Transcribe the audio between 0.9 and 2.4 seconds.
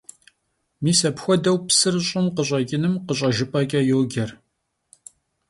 apxuedeu psır ş'ım